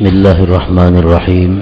[0.00, 1.52] بسم الله الرحمن الرحيم.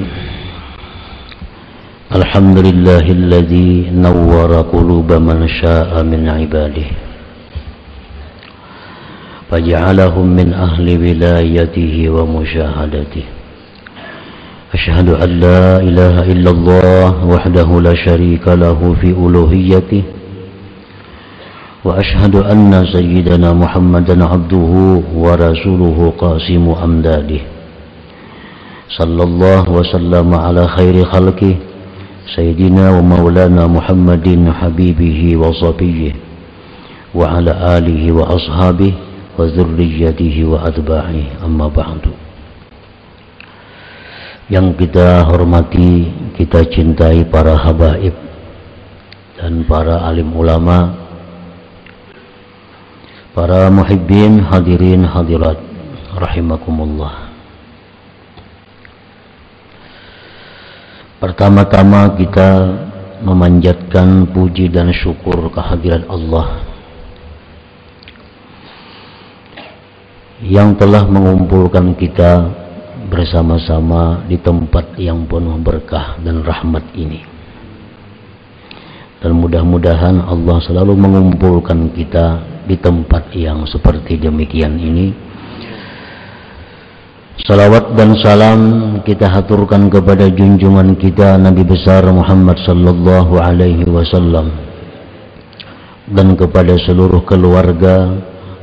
[2.14, 6.86] الحمد لله الذي نور قلوب من شاء من عباده.
[9.50, 13.24] فجعلهم من أهل ولايته ومشاهدته.
[14.74, 20.02] أشهد أن لا إله إلا الله وحده لا شريك له في ألوهيته.
[21.84, 24.72] وأشهد أن سيدنا محمدا عبده
[25.10, 27.57] ورسوله قاسم أمداده.
[28.88, 31.54] صلى الله وسلم على خير خلقه
[32.36, 36.12] سيدنا ومولانا محمد حبيبه وصفيه
[37.14, 38.92] وعلى آله وأصحابه
[39.38, 42.04] وذريته وأتباعه أما بعد
[44.48, 48.16] yang kita hormati, kita cintai para habaib
[49.36, 50.96] dan para alim ulama,
[53.36, 55.60] para muhibbin hadirin hadirat
[56.16, 57.27] rahimakumullah.
[61.18, 62.50] Pertama-tama kita
[63.26, 66.62] memanjatkan puji dan syukur kehadiran Allah
[70.38, 72.46] yang telah mengumpulkan kita
[73.10, 77.26] bersama-sama di tempat yang penuh berkah dan rahmat ini.
[79.18, 82.38] Dan mudah-mudahan Allah selalu mengumpulkan kita
[82.70, 85.10] di tempat yang seperti demikian ini.
[87.46, 88.60] Salawat dan salam
[89.06, 94.50] kita haturkan kepada junjungan kita Nabi besar Muhammad sallallahu alaihi wasallam
[96.10, 98.10] dan kepada seluruh keluarga,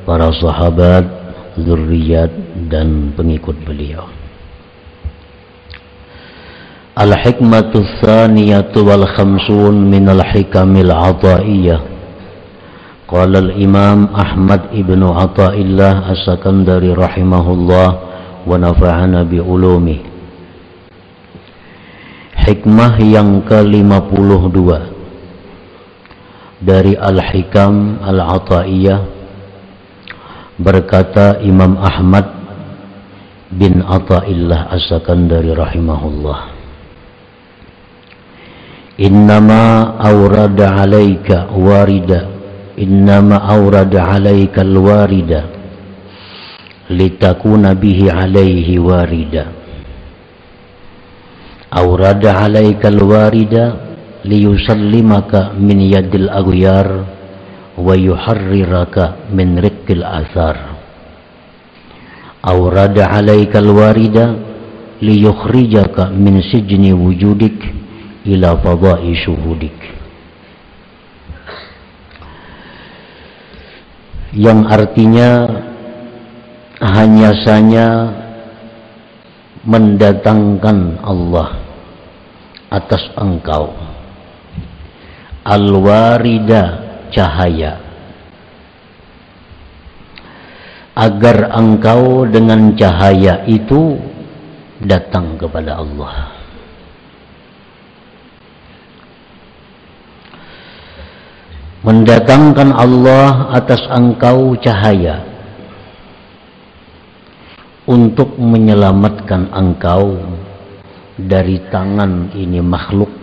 [0.04, 1.08] para sahabat,
[1.56, 2.28] zuriat
[2.68, 4.12] dan pengikut beliau.
[7.00, 11.80] Al-hikmatu tsaniyatu wal khamsun min al-hikamil ataiyah.
[13.06, 18.15] Qala al-Imam Ahmad ibnu Athaillah As-Sakandari rahimahullah
[18.47, 20.01] ونفعنا بعلومه
[22.41, 24.59] Hikmah yang ke-52
[26.65, 29.01] dari Al-Hikam Al-Ataiyah
[30.57, 32.33] berkata Imam Ahmad
[33.53, 36.41] bin Ata'illah As-Sakandari rahimahullah
[38.97, 42.25] innama awrada alaika warida
[42.81, 45.54] innama awrada alaika alwarida
[46.90, 49.50] litakuna bihi alaihi warida.
[51.72, 53.64] Awrada alaika alwarida
[54.26, 56.88] liyusallimaka min yadil aghyar
[57.76, 60.76] wa yuharriraka min riqqil athar
[62.46, 64.34] awrada alaika alwarida
[65.02, 67.58] liyukhrijaka min sijni wujudik
[68.26, 69.76] ila fadai syuhudik
[74.34, 75.48] yang artinya
[76.84, 77.88] hanya saja
[79.64, 81.56] mendatangkan Allah
[82.68, 83.72] atas engkau.
[85.46, 86.64] Al-warida
[87.14, 87.80] cahaya.
[90.96, 94.00] Agar engkau dengan cahaya itu
[94.80, 96.32] datang kepada Allah.
[101.84, 105.35] Mendatangkan Allah atas engkau cahaya
[107.86, 110.18] untuk menyelamatkan engkau
[111.16, 113.14] dari tangan ini makhluk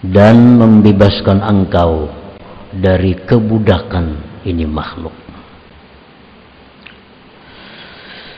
[0.00, 2.08] dan membebaskan engkau
[2.72, 5.14] dari kebudakan ini makhluk.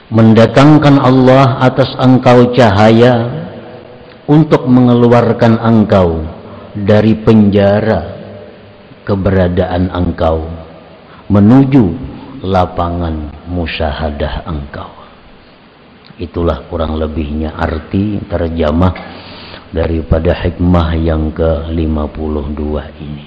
[0.06, 3.26] Mendatangkan Allah atas engkau cahaya
[4.30, 6.22] untuk mengeluarkan engkau
[6.78, 8.14] dari penjara
[9.02, 10.46] keberadaan engkau
[11.26, 12.05] menuju
[12.42, 14.92] lapangan musyahadah engkau.
[16.16, 18.94] Itulah kurang lebihnya arti terjemah
[19.68, 22.62] daripada hikmah yang ke-52
[23.04, 23.26] ini.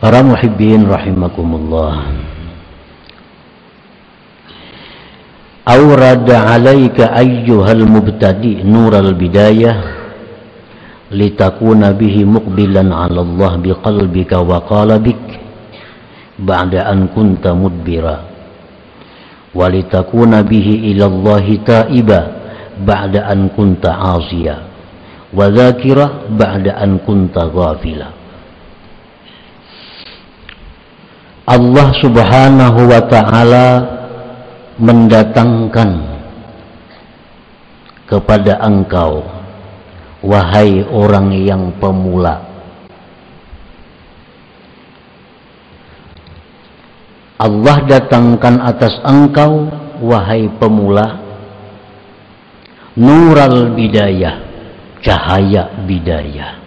[0.00, 2.08] Para muhibbin rahimakumullah.
[5.68, 9.99] Aurada alaika ayyuhal mubtadi nural bidayah
[11.10, 15.18] litakuna bihi muqbilan 'ala Allah biqalbika wa qalbik
[16.38, 18.30] ba'da an kunta mudbira.
[19.50, 22.20] Wa litakuna bihi ila Allah ta'iba
[22.80, 24.56] ba'da an kunta 'asiya
[25.34, 28.08] wa dzakira ba'da an kunta ghafila.
[31.50, 33.66] Allah Subhanahu wa taala
[34.78, 35.90] mendatangkan
[38.06, 39.39] kepada engkau
[40.20, 42.46] wahai orang yang pemula.
[47.40, 49.72] Allah datangkan atas engkau
[50.04, 51.16] wahai pemula.
[53.00, 54.50] Nural bidayah
[55.00, 56.60] cahaya bidayah.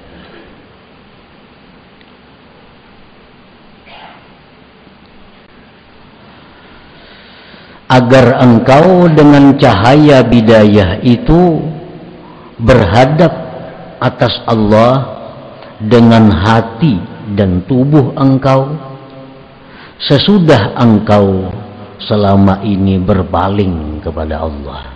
[7.93, 11.61] Agar engkau dengan cahaya bidayah itu
[12.59, 13.33] berhadap
[13.97, 14.93] atas Allah
[15.79, 16.99] dengan hati
[17.33, 18.69] dan tubuh engkau.
[20.03, 21.47] Sesudah engkau
[22.03, 24.91] selama ini berpaling kepada Allah.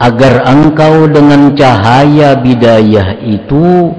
[0.00, 3.92] Agar engkau dengan cahaya bidayah itu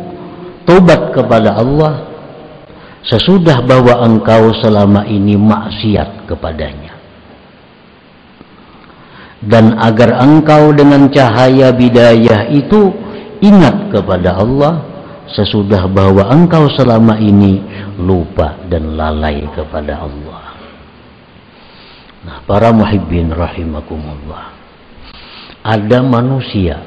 [0.67, 2.11] tobat kepada Allah
[3.07, 6.82] sesudah bahwa engkau selama ini maksiat kepadanya
[9.47, 12.95] dan agar engkau dengan cahaya bidayah itu
[13.43, 14.73] ingat kepada Allah
[15.33, 17.59] sesudah bahwa engkau selama ini
[17.99, 20.43] lupa dan lalai kepada Allah.
[22.23, 24.55] Nah para muhibbin rahimakumullah
[25.63, 26.79] ada manusia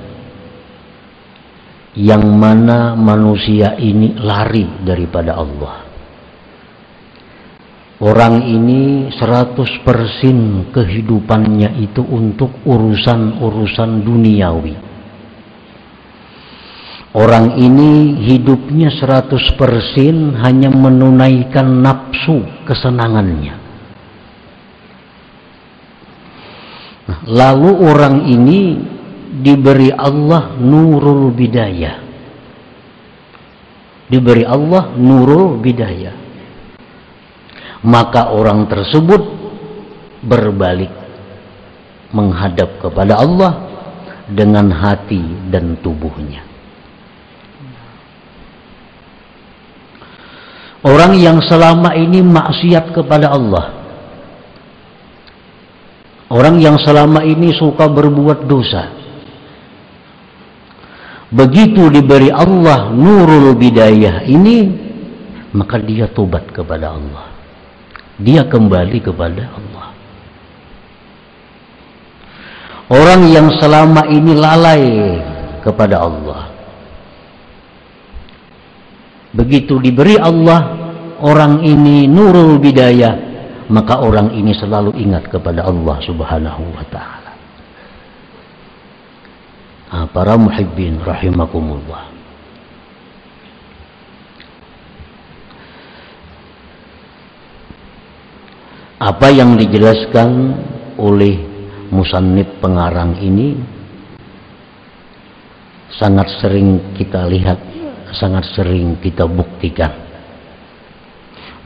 [1.97, 5.86] yang mana manusia ini lari daripada Allah
[7.97, 14.77] Orang ini 100% kehidupannya itu untuk urusan-urusan duniawi.
[17.17, 19.49] Orang ini hidupnya 100%
[20.45, 23.57] hanya menunaikan nafsu kesenangannya.
[27.09, 28.77] Nah, lalu orang ini
[29.41, 31.97] diberi Allah nurul bidayah.
[34.13, 36.26] Diberi Allah nurul bidayah
[37.85, 39.21] maka orang tersebut
[40.25, 40.93] berbalik
[42.15, 43.53] menghadap kepada Allah
[44.31, 46.43] dengan hati dan tubuhnya.
[50.87, 53.75] Orang yang selama ini maksiat kepada Allah.
[56.31, 58.95] Orang yang selama ini suka berbuat dosa.
[61.27, 64.59] Begitu diberi Allah nurul bidayah ini,
[65.51, 67.36] maka dia tobat kepada Allah
[68.17, 69.87] dia kembali kepada Allah.
[72.87, 74.85] Orang yang selama ini lalai
[75.67, 76.55] kepada Allah.
[79.35, 80.87] Begitu diberi Allah
[81.21, 83.15] orang ini nurul bidayah,
[83.69, 87.33] maka orang ini selalu ingat kepada Allah Subhanahu wa taala.
[89.87, 92.06] Nah, para muhibbin rahimakumullah.
[98.97, 100.57] Apa yang dijelaskan
[100.97, 101.37] oleh
[101.93, 103.53] musannif pengarang ini
[105.93, 107.61] sangat sering kita lihat
[108.17, 109.93] sangat sering kita buktikan.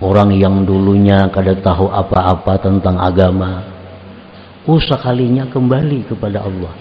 [0.00, 3.62] Orang yang dulunya kada tahu apa-apa tentang agama
[4.66, 6.74] oh sekalinya kembali kepada Allah.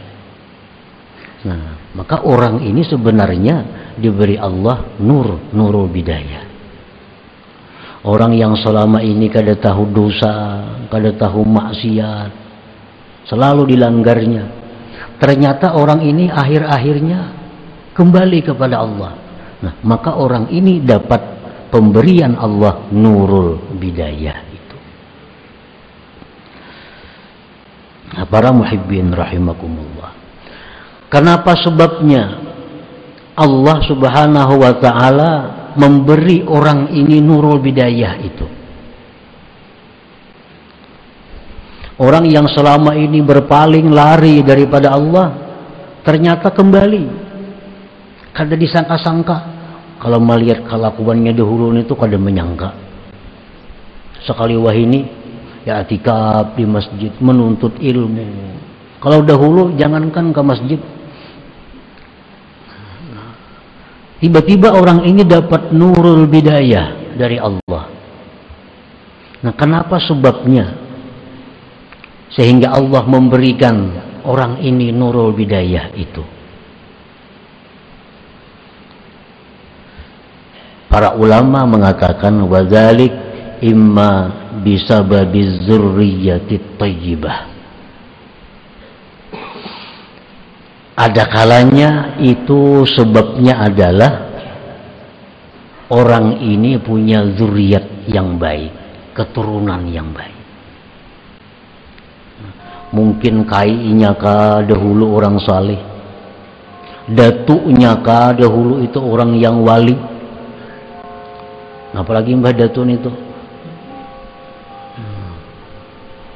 [1.46, 3.70] Nah maka orang ini sebenarnya
[4.02, 6.49] diberi Allah nur nurul bidayah
[8.00, 12.32] Orang yang selama ini kada tahu dosa, kada tahu maksiat,
[13.28, 14.44] selalu dilanggarnya.
[15.20, 17.20] Ternyata orang ini akhir-akhirnya
[17.92, 19.12] kembali kepada Allah.
[19.60, 21.20] Nah, maka orang ini dapat
[21.68, 24.78] pemberian Allah nurul bidayah itu.
[28.16, 30.16] Nah, para muhibbin rahimakumullah.
[31.12, 32.48] Kenapa sebabnya
[33.36, 35.32] Allah Subhanahu wa taala
[35.80, 38.46] memberi orang ini nurul bidayah itu.
[42.00, 45.36] Orang yang selama ini berpaling lari daripada Allah
[46.04, 47.32] ternyata kembali.
[48.32, 49.38] Kada disangka-sangka
[50.00, 52.72] kalau melihat kelakuannya dahulu itu kada menyangka.
[54.24, 55.04] Sekali wah ini
[55.68, 58.56] ya atikab di masjid menuntut ilmu.
[59.04, 60.80] Kalau dahulu jangankan ke masjid
[64.20, 67.88] Tiba-tiba orang ini dapat nurul bidayah dari Allah.
[69.40, 70.76] Nah, kenapa sebabnya?
[72.36, 73.76] Sehingga Allah memberikan
[74.28, 76.24] orang ini nurul bidayah itu.
[80.92, 83.14] Para ulama mengatakan wadzalik
[83.64, 87.59] imma bisababiz zurriyyati thayyibah.
[91.00, 94.28] Ada kalanya itu sebabnya adalah
[95.88, 98.76] orang ini punya zuriat yang baik,
[99.16, 100.36] keturunan yang baik.
[102.92, 105.80] Mungkin kainya kah dahulu orang saleh,
[107.08, 109.96] datuknya kah dahulu itu orang yang wali.
[111.96, 113.12] Apalagi Mbah Datun itu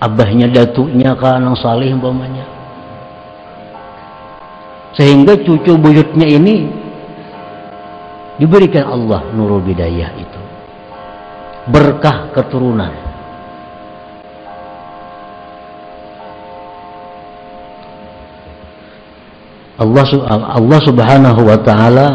[0.04, 2.44] abahnya datuknya kan anak salih umpamanya
[4.94, 6.70] sehingga cucu buyutnya ini
[8.38, 10.42] diberikan Allah nurul bidayah itu
[11.70, 12.94] berkah keturunan
[19.74, 20.06] Allah
[20.54, 22.08] Allah Subhanahu wa taala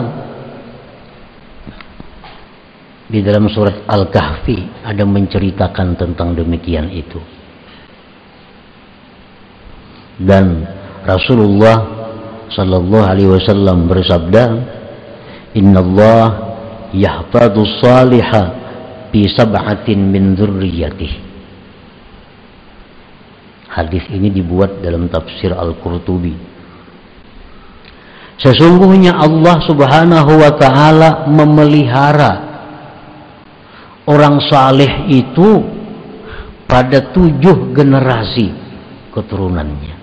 [3.08, 7.18] di dalam surat Al-Kahfi ada menceritakan tentang demikian itu.
[10.20, 10.66] Dan
[11.08, 11.97] Rasulullah
[12.52, 14.44] sallallahu alaihi wasallam bersabda,
[15.56, 16.26] "Inna Allah
[16.94, 18.44] yahfadhu salihah
[19.12, 21.18] bi sab'atin min dzurriyyatihi."
[23.68, 26.34] Hadis ini dibuat dalam tafsir Al-Qurtubi.
[28.38, 32.32] Sesungguhnya Allah Subhanahu wa taala memelihara
[34.06, 35.62] orang saleh itu
[36.64, 38.54] pada tujuh generasi
[39.12, 39.97] keturunannya.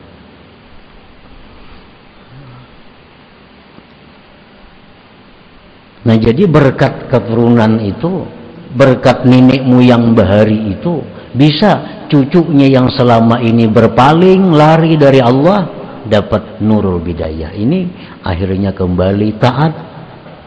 [6.06, 8.30] Nah jadi berkat keturunan itu,
[8.78, 11.02] berkat nenek moyang bahari itu,
[11.34, 15.66] bisa cucunya yang selama ini berpaling lari dari Allah,
[16.06, 17.58] dapat nurul bidayah.
[17.58, 17.80] Ini
[18.22, 19.74] akhirnya kembali taat,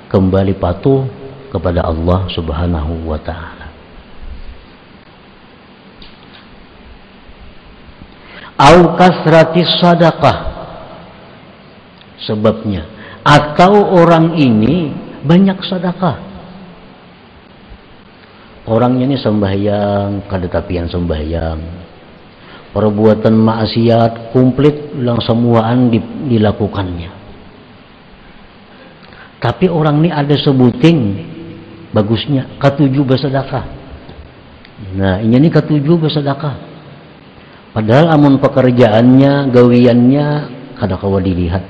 [0.06, 1.02] kembali patuh
[1.50, 3.66] kepada Allah Subhanahu wa taala.
[8.58, 10.38] Au kasratis sadaqah
[12.26, 12.86] sebabnya
[13.22, 16.16] atau orang ini banyak sedekah.
[18.68, 21.60] Orangnya ini sembahyang kada tapian sembahyang.
[22.72, 25.88] Perbuatan maksiat komplit ulang semuaan
[26.28, 27.10] dilakukannya.
[29.40, 30.98] Tapi orang ini ada sebuting
[31.92, 33.64] bagusnya ketujuh bersedekah.
[34.96, 36.56] Nah ini nih ketujuh bersedekah.
[37.72, 40.26] Padahal amun pekerjaannya gawiannya
[40.76, 41.64] kada kawa dilihat.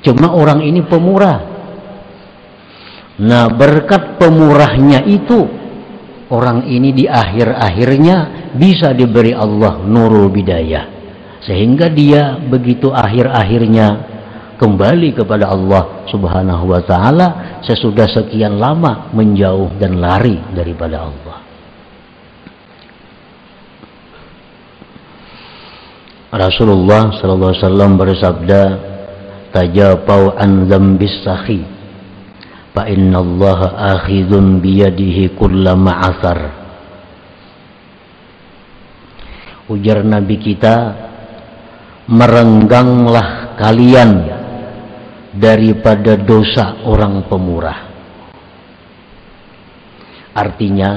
[0.00, 1.49] Cuma orang ini pemurah
[3.20, 5.44] nah berkat pemurahnya itu
[6.32, 11.00] orang ini di akhir-akhirnya bisa diberi Allah nurul bidayah
[11.44, 14.10] sehingga dia begitu akhir-akhirnya
[14.60, 21.38] kembali kepada Allah Subhanahu wa taala sesudah sekian lama menjauh dan lari daripada Allah.
[26.30, 28.62] Rasulullah sallallahu alaihi wasallam bersabda,
[29.50, 31.79] "Tajapau an dzambis sahi,
[32.80, 36.38] fa innallaha akhidun biyadihi kullama asar."
[39.68, 40.76] Ujar Nabi kita,
[42.08, 44.10] merengganglah kalian
[45.36, 47.78] daripada dosa orang pemurah.
[50.34, 50.90] Artinya,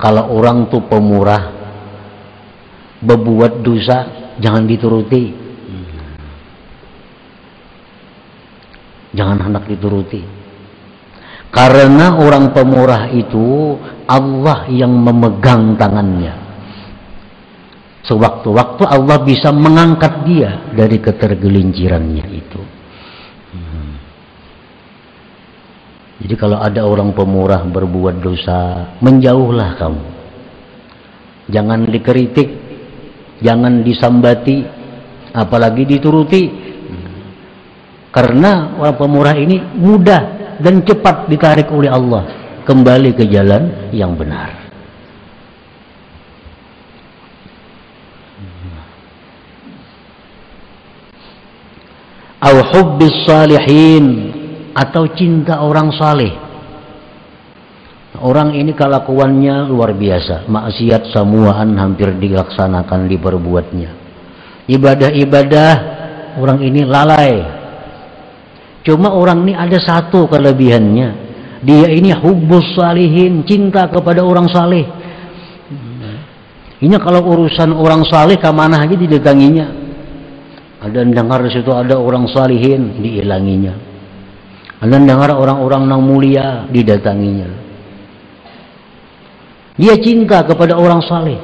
[0.00, 1.52] kalau orang tuh pemurah,
[3.02, 3.98] berbuat dosa,
[4.40, 5.42] jangan dituruti.
[9.12, 10.41] Jangan hendak dituruti.
[11.52, 13.76] Karena orang pemurah itu
[14.08, 16.32] Allah yang memegang tangannya.
[18.08, 22.62] Sewaktu-waktu Allah bisa mengangkat dia dari ketergelincirannya itu.
[26.22, 30.06] Jadi kalau ada orang pemurah berbuat dosa, menjauhlah kamu.
[31.50, 32.48] Jangan dikritik,
[33.42, 34.62] jangan disambati,
[35.34, 36.42] apalagi dituruti.
[38.08, 42.22] Karena orang pemurah ini mudah dan cepat ditarik oleh Allah
[42.62, 44.62] kembali ke jalan yang benar.
[52.42, 54.34] Au hubbis salihin
[54.74, 56.34] atau cinta orang saleh.
[58.22, 63.90] Orang ini kelakuannya luar biasa, maksiat semuaan hampir dilaksanakan diperbuatnya.
[64.70, 65.74] Ibadah-ibadah
[66.38, 67.61] orang ini lalai.
[68.82, 71.08] Cuma orang ini ada satu kelebihannya.
[71.62, 74.82] Dia ini hubus salihin, cinta kepada orang saleh.
[76.82, 79.66] Ini kalau urusan orang saleh ke mana aja didatanginya.
[80.82, 83.92] Ada dengar di situ ada orang salihin diilanginya
[84.82, 87.46] anda dengar orang-orang yang mulia didatanginya.
[89.78, 91.38] Dia cinta kepada orang saleh.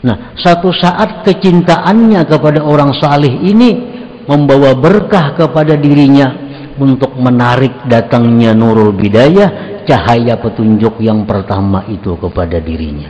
[0.00, 3.95] Nah, satu saat kecintaannya kepada orang saleh ini
[4.26, 6.34] membawa berkah kepada dirinya
[6.76, 13.08] untuk menarik datangnya nurul bidayah, cahaya petunjuk yang pertama itu kepada dirinya.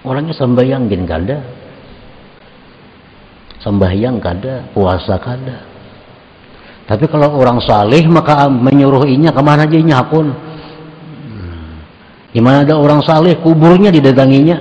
[0.00, 1.38] Orangnya sembahyang gin kada
[3.60, 5.68] sembahyang kada puasa kada
[6.88, 10.34] Tapi kalau orang saleh maka menyuruhinya ke mana aja nyakun.
[12.30, 14.58] Di mana ada orang saleh kuburnya didatanginya.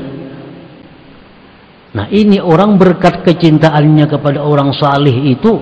[1.89, 5.57] Nah ini orang berkat kecintaannya kepada orang saleh itu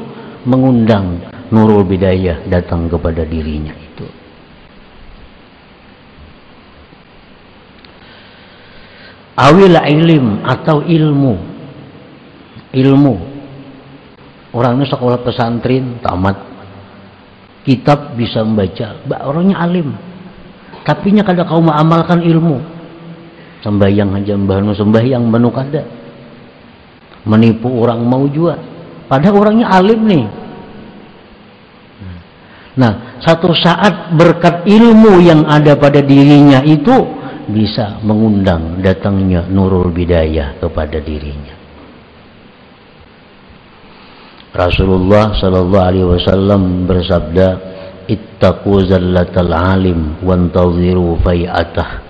[0.48, 4.08] mengundang Nurul Bidayah datang kepada dirinya itu.
[9.38, 11.36] Awil ilim atau ilmu.
[12.76, 13.16] Ilmu.
[14.56, 16.36] Orangnya sekolah pesantren tamat
[17.68, 18.96] kitab bisa membaca
[19.28, 19.92] orangnya alim
[20.88, 22.64] tapi nya kada kau mengamalkan ilmu.
[23.60, 25.84] Sembahyang aja mbahnu sembahyang menu kada.
[27.28, 28.56] Menipu orang mau juga
[29.12, 30.26] padahal orangnya alim nih.
[32.80, 36.96] Nah satu saat berkat ilmu yang ada pada dirinya itu
[37.52, 41.56] bisa mengundang datangnya nurul bidayah kepada dirinya.
[44.56, 47.48] Rasulullah sallallahu alaihi wasallam bersabda
[48.08, 52.08] ittaqu zallatal alim wantaziru fai'atah.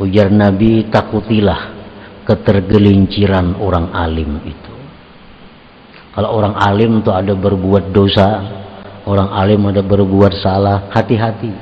[0.00, 1.76] Ujar Nabi takutilah
[2.24, 4.74] ketergelinciran orang alim itu.
[6.16, 8.60] Kalau orang alim itu ada berbuat dosa
[9.08, 11.52] orang alim ada berbuat salah hati-hati.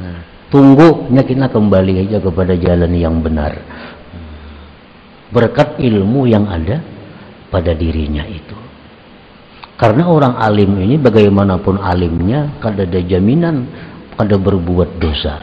[0.00, 0.18] Nah,
[0.48, 3.58] tunggu kita kembali aja kepada jalan yang benar.
[5.30, 6.82] Berkat ilmu yang ada
[7.52, 8.56] pada dirinya itu.
[9.80, 13.64] Karena orang alim ini bagaimanapun alimnya kada ada jaminan
[14.12, 15.40] kada berbuat dosa.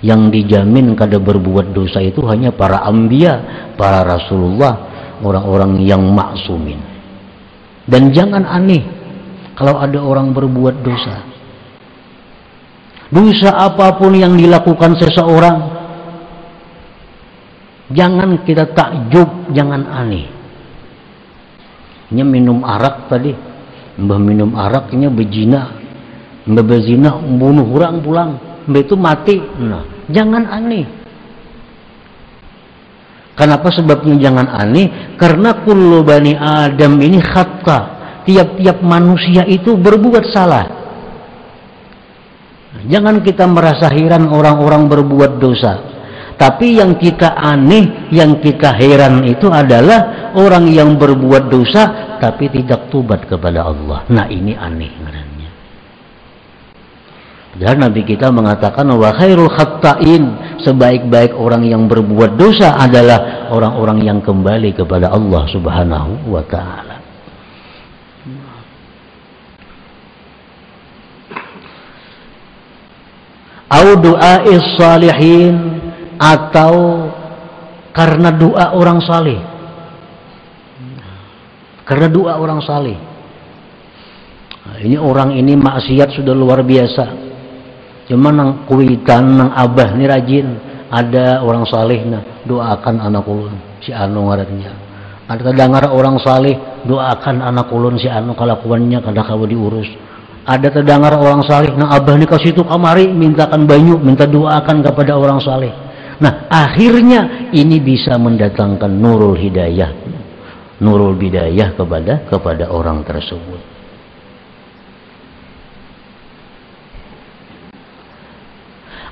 [0.00, 4.88] Yang dijamin kada berbuat dosa itu hanya para ambia, para rasulullah,
[5.20, 6.80] orang-orang yang maksumin.
[7.84, 8.80] Dan jangan aneh
[9.52, 11.20] kalau ada orang berbuat dosa.
[13.12, 15.56] Dosa apa pun yang dilakukan seseorang,
[17.92, 20.35] jangan kita takjub, jangan aneh
[22.12, 23.32] nya minum arak tadi.
[23.96, 25.72] Mbah minum araknya bejina.
[26.46, 28.30] Mbah bezina bunuh orang pulang.
[28.68, 29.36] Mbah itu mati.
[29.40, 30.86] Nah jangan aneh.
[33.36, 35.16] Kenapa sebabnya jangan aneh?
[35.20, 37.78] Karena kullu bani adam ini khatta
[38.24, 40.66] tiap-tiap manusia itu berbuat salah.
[42.86, 45.95] Jangan kita merasa heran orang-orang berbuat dosa
[46.36, 51.82] tapi yang kita aneh, yang kita heran itu adalah orang yang berbuat dosa
[52.20, 54.04] tapi tidak tubat kepada Allah.
[54.12, 55.50] Nah ini aneh ngarannya.
[57.56, 64.20] Dan Nabi kita mengatakan wa khairul khatta'in sebaik-baik orang yang berbuat dosa adalah orang-orang yang
[64.20, 67.00] kembali kepada Allah Subhanahu wa taala.
[73.72, 73.98] Au
[74.78, 75.75] salihin
[76.20, 77.06] atau
[77.96, 79.40] karena doa orang saleh.
[81.88, 82.98] Karena doa orang saleh.
[84.66, 87.24] Nah, ini orang ini maksiat sudah luar biasa.
[88.10, 90.46] Cuma nang kuitan nang abah ini rajin
[90.90, 94.84] ada orang saleh nah doakan anak ulun si anu ngarannya.
[95.26, 96.54] Ada kedengar orang saleh
[96.86, 99.90] doakan anak ulun si anu kalakuannya kada kau diurus.
[100.46, 105.18] Ada terdengar orang saleh nah abah ini kasih itu kamari mintakan banyu minta doakan kepada
[105.18, 105.85] orang saleh
[106.16, 109.92] Nah, akhirnya ini bisa mendatangkan nurul hidayah,
[110.80, 113.60] nurul bidayah kepada kepada orang tersebut.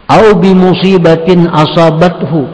[0.04, 2.44] Au bi musibatin asabathu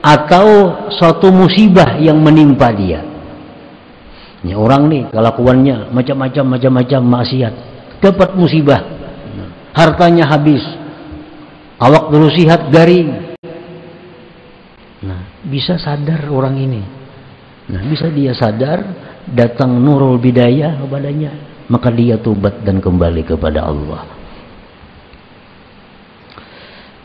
[0.00, 0.46] atau
[0.92, 3.04] suatu musibah yang menimpa dia.
[4.40, 7.54] Ini orang nih kelakuannya macam-macam macam-macam maksiat,
[8.00, 8.80] dapat musibah.
[9.76, 10.64] Hartanya habis.
[11.78, 13.27] Awak dulu sihat garing,
[15.46, 16.82] bisa sadar orang ini.
[17.68, 18.80] Nah, bisa dia sadar
[19.28, 21.32] datang nurul bidayah kepadanya,
[21.68, 24.02] maka dia tubat dan kembali kepada Allah.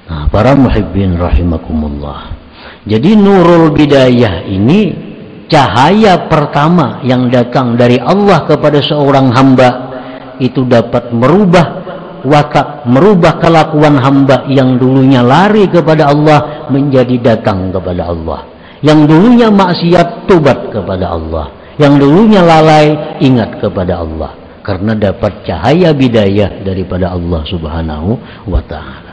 [0.03, 2.35] Nah, para muhibbin rahimakumullah.
[2.83, 4.81] Jadi nurul bidayah ini
[5.47, 9.69] cahaya pertama yang datang dari Allah kepada seorang hamba
[10.39, 11.82] itu dapat merubah
[12.26, 18.40] watak merubah kelakuan hamba yang dulunya lari kepada Allah menjadi datang kepada Allah
[18.82, 24.34] yang dulunya maksiat tobat kepada Allah yang dulunya lalai ingat kepada Allah
[24.66, 28.18] karena dapat cahaya bidayah daripada Allah subhanahu
[28.50, 29.08] wa ta'ala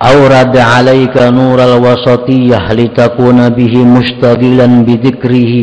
[0.00, 5.54] أورد عليك نور الوسطية لتكون به مشتغلا بذكره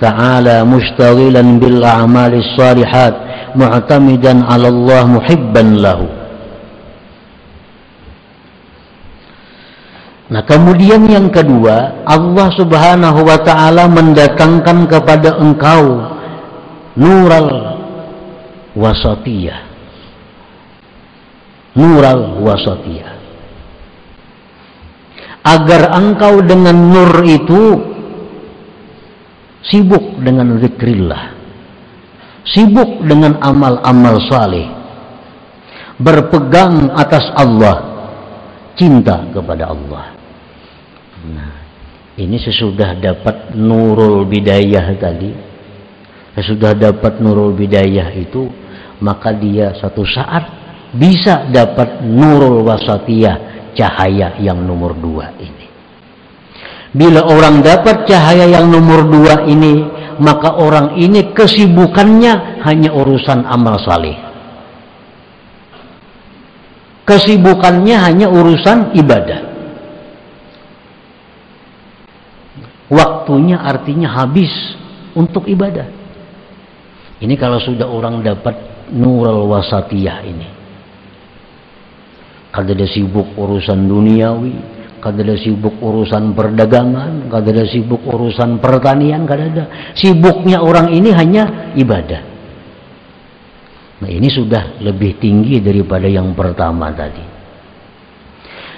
[0.00, 3.14] تعالى مشتغلا بالأعمال الصالحات
[3.56, 6.00] معتمدا على الله محبا له
[10.24, 16.00] Nah kemudian yang kedua Allah subhanahu wa ta'ala mendatangkan kepada engkau
[16.96, 17.76] Nural
[18.72, 19.60] wasatiyah
[21.76, 23.14] Nural wasatiyah
[25.44, 27.87] Agar engkau dengan nur itu
[29.65, 31.35] Sibuk dengan zikrillah.
[32.47, 34.67] Sibuk dengan amal-amal saleh.
[35.99, 37.77] Berpegang atas Allah.
[38.79, 40.15] Cinta kepada Allah.
[41.27, 41.59] Nah,
[42.15, 45.31] ini sesudah dapat nurul bidayah tadi,
[46.35, 48.47] sesudah dapat nurul bidayah itu,
[49.03, 50.47] maka dia satu saat
[50.95, 55.67] bisa dapat nurul wasatiyah, cahaya yang nomor dua ini.
[56.89, 59.85] Bila orang dapat cahaya yang nomor dua ini,
[60.17, 64.17] maka orang ini kesibukannya hanya urusan amal saleh.
[67.05, 69.49] Kesibukannya hanya urusan ibadah.
[72.89, 74.49] waktunya artinya habis
[75.13, 75.85] untuk ibadah.
[77.21, 78.57] Ini kalau sudah orang dapat
[78.89, 80.47] nurul wasatiyah ini.
[82.49, 89.23] Kada ada sibuk urusan duniawi, kada ada sibuk urusan perdagangan, kada ada sibuk urusan pertanian,
[89.23, 89.65] kada ada.
[89.95, 92.21] Sibuknya orang ini hanya ibadah.
[93.99, 97.25] Nah ini sudah lebih tinggi daripada yang pertama tadi.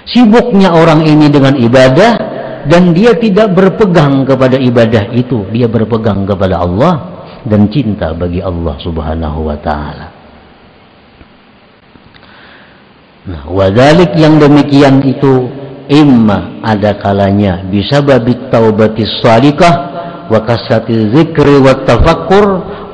[0.02, 2.32] Sibuknya orang ini dengan ibadah,
[2.66, 6.94] dan dia tidak berpegang kepada ibadah itu dia berpegang kepada Allah
[7.42, 10.08] dan cinta bagi Allah subhanahu wa ta'ala
[13.26, 15.50] nah wadalik yang demikian itu
[15.92, 19.92] imma ada kalanya bisa babit taubatis salikah
[20.32, 22.46] wa kasati zikri wa tafakkur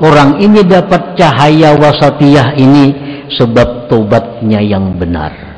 [0.03, 2.85] orang ini dapat cahaya wasatiyah ini
[3.39, 5.49] sebab taubatnya yang benar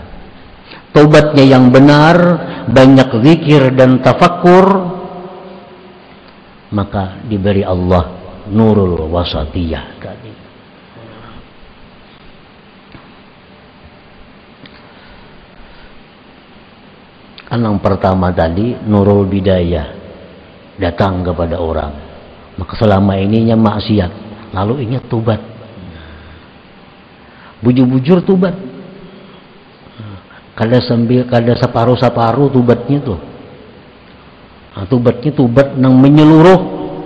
[0.91, 2.15] Tobatnya yang benar,
[2.67, 4.91] banyak zikir dan tafakur,
[6.75, 8.11] maka diberi Allah
[8.51, 10.30] nurul wasatiyah tadi.
[17.51, 19.91] Kan yang pertama tadi nurul bidayah
[20.79, 21.91] datang kepada orang.
[22.55, 24.11] Maka selama ininya maksiat,
[24.55, 25.43] lalu ingat tubat.
[27.59, 28.55] Bujur-bujur tubat
[30.61, 33.19] kada sambil kada separuh-separuh tubatnya tuh
[34.75, 36.59] nah, tubatnya tubat yang menyeluruh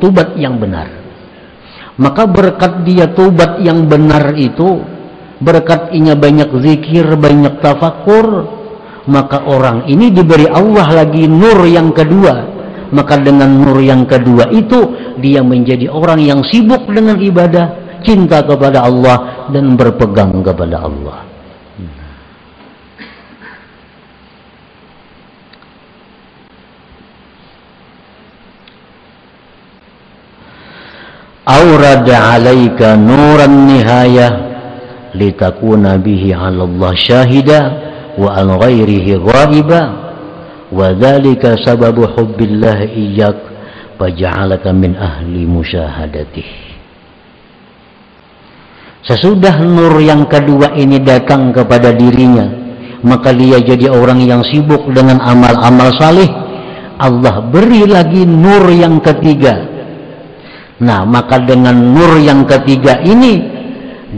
[0.03, 0.89] tubat yang benar
[1.95, 4.83] maka berkat dia tubat yang benar itu
[5.39, 8.27] berkat inya banyak zikir banyak tafakur
[9.05, 12.53] maka orang ini diberi Allah lagi nur yang kedua.
[12.93, 18.85] Maka dengan nur yang kedua itu dia menjadi orang yang sibuk dengan ibadah cinta kepada
[18.85, 21.25] Allah dan berpegang kepada Allah.
[31.45, 34.31] Aurada alaika nuran nihayah
[35.13, 37.84] litakuna bihi 'ala Allah syahida
[38.15, 39.81] wa an ghairihi ghaiba
[40.71, 43.37] wa dzalika sababu hubbillah iyyak
[43.99, 45.47] faj'alaka min ahli
[49.05, 52.49] Sesudah nur yang kedua ini datang kepada dirinya,
[53.05, 56.25] maka dia jadi orang yang sibuk dengan amal-amal salih.
[56.97, 59.61] Allah beri lagi nur yang ketiga.
[60.81, 63.54] Nah, maka dengan nur yang ketiga ini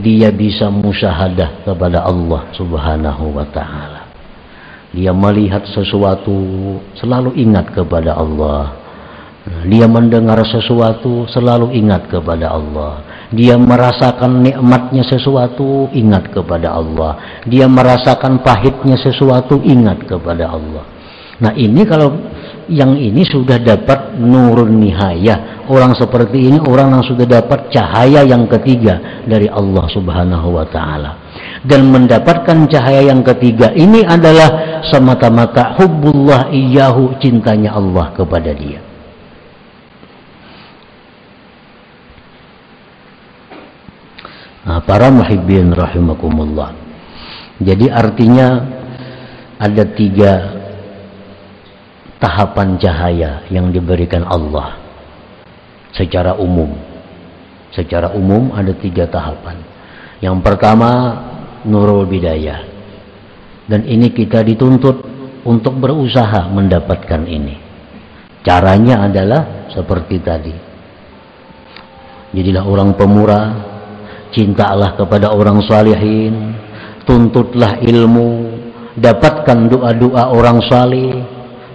[0.01, 4.01] dia bisa musyahadah kepada Allah Subhanahu wa taala.
[4.95, 6.33] Dia melihat sesuatu
[6.95, 8.87] selalu ingat kepada Allah.
[9.63, 12.99] Dia mendengar sesuatu selalu ingat kepada Allah.
[13.31, 17.43] Dia merasakan nikmatnya sesuatu ingat kepada Allah.
[17.47, 20.83] Dia merasakan pahitnya sesuatu ingat kepada Allah.
[21.39, 22.11] Nah, ini kalau
[22.67, 25.65] yang ini sudah dapat nurun nihaya.
[25.67, 31.11] Orang seperti ini orang yang sudah dapat cahaya yang ketiga dari Allah subhanahu wa ta'ala.
[31.63, 38.79] Dan mendapatkan cahaya yang ketiga ini adalah semata-mata hubbullah iyahu cintanya Allah kepada dia.
[44.67, 46.75] Nah, para muhibbin rahimakumullah.
[47.63, 48.67] Jadi artinya
[49.57, 50.56] ada tiga
[52.17, 54.77] tahapan cahaya yang diberikan Allah
[55.93, 56.73] secara umum.
[57.73, 59.61] Secara umum ada tiga tahapan.
[60.17, 60.89] Yang pertama
[61.67, 62.65] nurul bidayah.
[63.67, 65.03] Dan ini kita dituntut
[65.43, 67.55] untuk berusaha mendapatkan ini.
[68.41, 70.55] Caranya adalah seperti tadi.
[72.31, 73.47] Jadilah orang pemurah,
[74.31, 76.55] cintalah kepada orang salihin,
[77.03, 78.55] tuntutlah ilmu,
[78.97, 81.16] dapatkan doa-doa orang salih,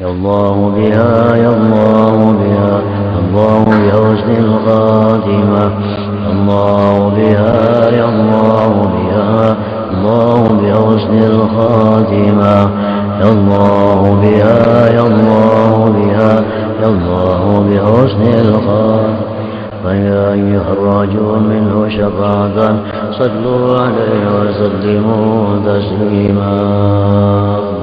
[0.00, 2.82] يا الله بها يا الله بها
[3.18, 5.64] الله بحسن الخاتمة.
[6.32, 9.56] الله بها يا الله بها
[9.94, 12.54] الله بحسن الخاتمة.
[13.20, 16.32] يا الله بها يا الله بها
[16.82, 19.23] يا الله بحسن الخاتمة.
[19.84, 22.76] فيا أيها الراجل منه شفاعة
[23.12, 27.73] صلوا عليه وسلموا تسليما.